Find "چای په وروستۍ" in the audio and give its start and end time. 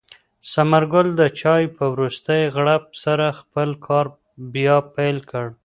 1.39-2.41